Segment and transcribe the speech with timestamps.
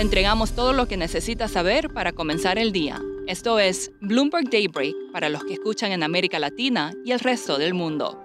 [0.00, 3.02] Entregamos todo lo que necesita saber para comenzar el día.
[3.26, 7.74] Esto es Bloomberg Daybreak para los que escuchan en América Latina y el resto del
[7.74, 8.18] mundo.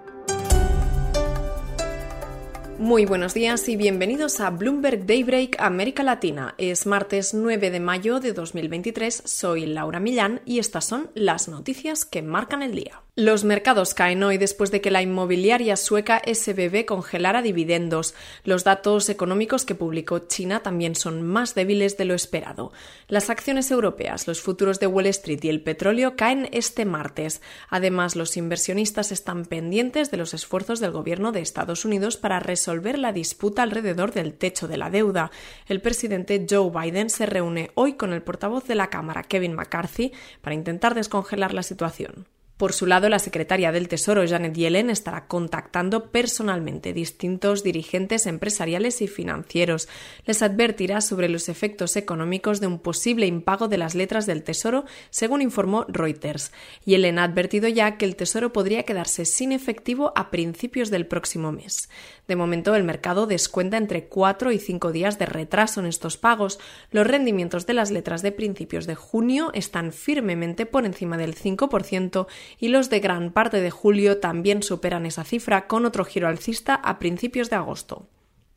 [2.78, 6.54] Muy buenos días y bienvenidos a Bloomberg Daybreak América Latina.
[6.56, 12.06] Es martes 9 de mayo de 2023, soy Laura Millán y estas son las noticias
[12.06, 13.02] que marcan el día.
[13.18, 18.14] Los mercados caen hoy después de que la inmobiliaria sueca SBB congelara dividendos.
[18.44, 22.72] Los datos económicos que publicó China también son más débiles de lo esperado.
[23.08, 27.40] Las acciones europeas, los futuros de Wall Street y el petróleo caen este martes.
[27.70, 32.98] Además, los inversionistas están pendientes de los esfuerzos del gobierno de Estados Unidos para resolver
[32.98, 35.30] la disputa alrededor del techo de la deuda.
[35.68, 40.12] El presidente Joe Biden se reúne hoy con el portavoz de la Cámara, Kevin McCarthy,
[40.42, 42.26] para intentar descongelar la situación.
[42.56, 49.02] Por su lado, la secretaria del Tesoro, Janet Yellen, estará contactando personalmente distintos dirigentes empresariales
[49.02, 49.90] y financieros.
[50.24, 54.86] Les advertirá sobre los efectos económicos de un posible impago de las letras del Tesoro,
[55.10, 56.50] según informó Reuters.
[56.86, 61.52] Yellen ha advertido ya que el Tesoro podría quedarse sin efectivo a principios del próximo
[61.52, 61.90] mes.
[62.26, 66.58] De momento, el mercado descuenta entre cuatro y cinco días de retraso en estos pagos.
[66.90, 72.26] Los rendimientos de las letras de principios de junio están firmemente por encima del 5%
[72.58, 76.74] y los de gran parte de julio también superan esa cifra con otro giro alcista
[76.74, 78.08] a principios de agosto.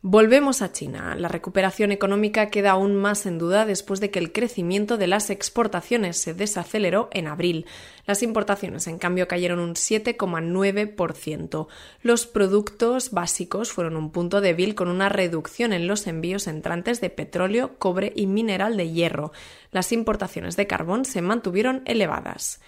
[0.01, 1.13] Volvemos a China.
[1.17, 5.29] La recuperación económica queda aún más en duda después de que el crecimiento de las
[5.29, 7.65] exportaciones se desaceleró en abril.
[8.05, 11.67] Las importaciones, en cambio, cayeron un 7,9%.
[12.01, 17.09] Los productos básicos fueron un punto débil con una reducción en los envíos entrantes de
[17.09, 19.33] petróleo, cobre y mineral de hierro.
[19.71, 22.61] Las importaciones de carbón se mantuvieron elevadas.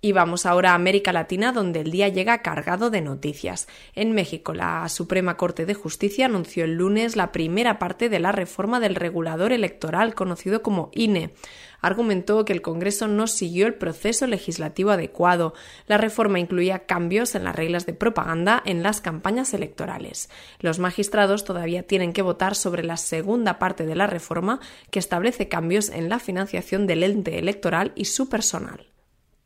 [0.00, 3.66] Y vamos ahora a América Latina, donde el día llega cargado de noticias.
[3.96, 8.30] En México, la Suprema Corte de Justicia anunció el lunes la primera parte de la
[8.30, 11.34] reforma del regulador electoral, conocido como INE.
[11.80, 15.54] Argumentó que el Congreso no siguió el proceso legislativo adecuado.
[15.88, 20.30] La reforma incluía cambios en las reglas de propaganda en las campañas electorales.
[20.60, 24.60] Los magistrados todavía tienen que votar sobre la segunda parte de la reforma,
[24.92, 28.86] que establece cambios en la financiación del ente electoral y su personal.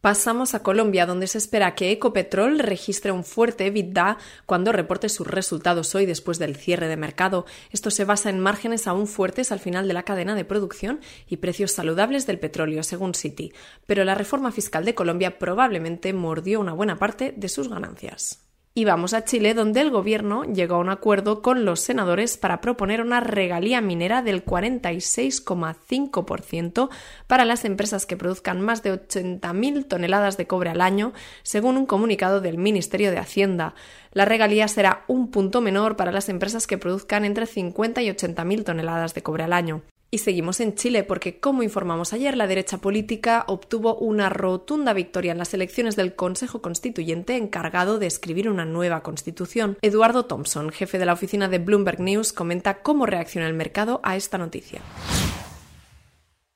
[0.03, 5.29] Pasamos a Colombia, donde se espera que Ecopetrol registre un fuerte EBITDA cuando reporte sus
[5.29, 7.47] resultados hoy después del cierre de mercado.
[7.71, 11.37] Esto se basa en márgenes aún fuertes al final de la cadena de producción y
[11.37, 13.53] precios saludables del petróleo, según Citi.
[13.87, 18.52] Pero la reforma fiscal de Colombia probablemente mordió una buena parte de sus ganancias.
[18.75, 22.63] Y vamos a Chile, donde el gobierno llegó a un acuerdo con los senadores para
[22.63, 26.89] proponer una regalía minera del 46,5%
[27.27, 31.13] para las empresas que produzcan más de 80.000 toneladas de cobre al año,
[31.43, 33.75] según un comunicado del Ministerio de Hacienda.
[34.13, 38.65] La regalía será un punto menor para las empresas que produzcan entre 50 y 80.000
[38.65, 39.83] toneladas de cobre al año.
[40.15, 45.33] Y seguimos en Chile porque, como informamos ayer, la derecha política obtuvo una rotunda victoria
[45.33, 49.79] en las elecciones del Consejo Constituyente encargado de escribir una nueva constitución.
[49.81, 54.15] Eduardo Thompson, jefe de la oficina de Bloomberg News, comenta cómo reacciona el mercado a
[54.15, 54.83] esta noticia.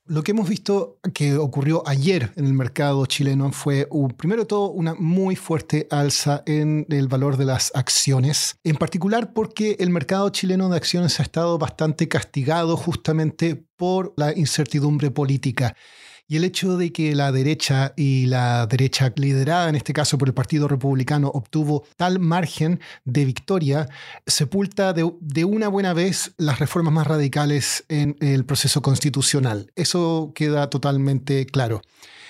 [0.09, 4.71] Lo que hemos visto que ocurrió ayer en el mercado chileno fue, primero de todo,
[4.71, 10.29] una muy fuerte alza en el valor de las acciones, en particular porque el mercado
[10.29, 15.75] chileno de acciones ha estado bastante castigado justamente por la incertidumbre política.
[16.29, 20.27] Y el hecho de que la derecha y la derecha liderada, en este caso por
[20.27, 23.89] el Partido Republicano, obtuvo tal margen de victoria,
[24.27, 25.05] sepulta de,
[25.45, 29.71] una buena vez las reformas más radicales en el proceso constitucional.
[29.77, 31.83] Eso queda totalmente claro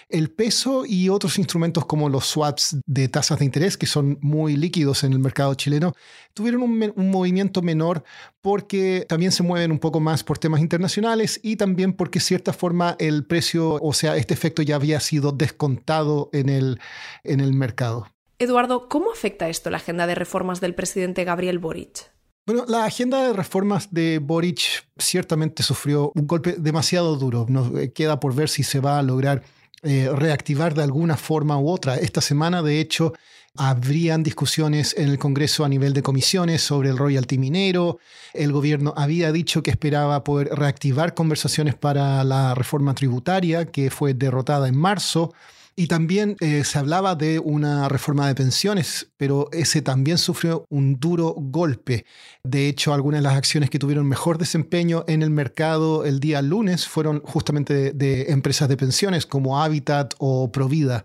[0.09, 4.57] el peso y otros instrumentos como los swaps de tasas de interés, que son muy
[4.57, 5.95] líquidos en el mercado chileno,
[6.35, 8.05] tuvieron un, movimiento menor
[8.41, 12.53] porque también se mueven un poco más por temas internacionales y también porque, de cierta
[12.53, 16.81] forma, el precio, o sea, este efecto ya había sido descontado en el,
[17.25, 18.07] en el mercado.
[18.39, 22.11] Eduardo, ¿cómo afecta esto la agenda de reformas del presidente Gabriel Boric?
[22.47, 27.47] Bueno, la agenda de reformas de Boric ciertamente sufrió un golpe demasiado duro.
[27.49, 29.43] Nos eh, queda por ver si se va a lograr
[29.83, 31.97] eh, reactivar de alguna forma u otra.
[31.97, 33.13] Esta semana, de hecho,
[33.59, 37.99] Habrían discusiones en el Congreso a nivel de comisiones sobre el royalty minero.
[38.35, 44.13] El gobierno había dicho que esperaba poder reactivar conversaciones para la reforma tributaria, que fue
[44.13, 45.33] derrotada en marzo.
[45.79, 50.99] Y también eh, se hablaba de una reforma de pensiones, pero ese también sufrió un
[50.99, 52.07] duro golpe.
[52.43, 56.41] De hecho, algunas de las acciones que tuvieron mejor desempeño en el mercado el día
[56.41, 61.05] lunes fueron justamente de, de empresas de pensiones como Habitat o Provida.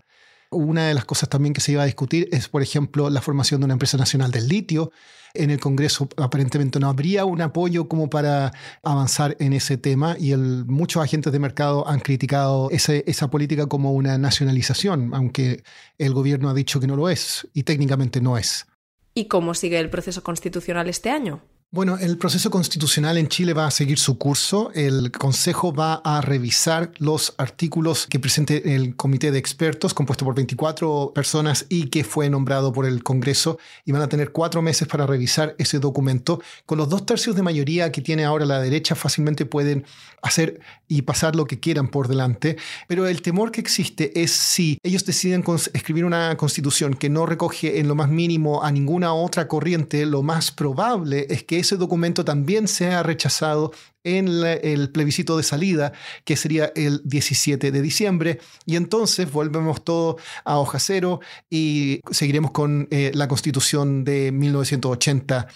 [0.52, 3.60] Una de las cosas también que se iba a discutir es, por ejemplo, la formación
[3.60, 4.92] de una empresa nacional del litio.
[5.34, 8.52] En el Congreso aparentemente no habría un apoyo como para
[8.82, 14.18] avanzar en ese tema y muchos agentes de mercado han criticado esa política como una
[14.18, 15.64] nacionalización, aunque
[15.96, 18.66] el gobierno ha dicho que no lo es y técnicamente no es.
[19.14, 21.42] ¿Y cómo sigue el proceso constitucional este año?
[21.74, 24.70] Bueno, el proceso constitucional en Chile va a seguir su curso.
[24.74, 30.34] El Consejo va a revisar los artículos que presente el comité de expertos, compuesto por
[30.34, 34.86] 24 personas y que fue nombrado por el Congreso, y van a tener cuatro meses
[34.86, 36.42] para revisar ese documento.
[36.66, 39.86] Con los dos tercios de mayoría que tiene ahora la derecha, fácilmente pueden
[40.20, 42.58] hacer y pasar lo que quieran por delante.
[42.86, 45.42] Pero el temor que existe es si ellos deciden
[45.72, 50.22] escribir una constitución que no recoge en lo más mínimo a ninguna otra corriente, lo
[50.22, 53.72] más probable es que ese documento también sea rechazado
[54.04, 55.92] en el plebiscito de salida,
[56.24, 62.50] que sería el 17 de diciembre, y entonces volvemos todo a hoja cero y seguiremos
[62.50, 65.48] con eh, la constitución de 1980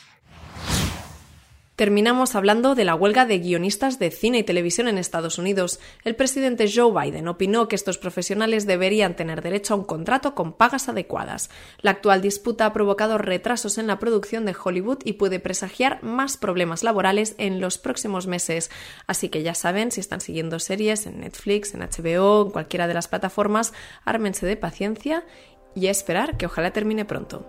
[1.76, 5.78] Terminamos hablando de la huelga de guionistas de cine y televisión en Estados Unidos.
[6.04, 10.54] El presidente Joe Biden opinó que estos profesionales deberían tener derecho a un contrato con
[10.54, 11.50] pagas adecuadas.
[11.82, 16.38] La actual disputa ha provocado retrasos en la producción de Hollywood y puede presagiar más
[16.38, 18.70] problemas laborales en los próximos meses.
[19.06, 22.94] Así que ya saben, si están siguiendo series en Netflix, en HBO, en cualquiera de
[22.94, 23.74] las plataformas,
[24.06, 25.26] ármense de paciencia
[25.74, 27.46] y esperar que ojalá termine pronto.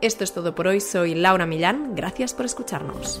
[0.00, 3.20] Esto es todo por hoy, soy Laura Millán, gracias por escucharnos.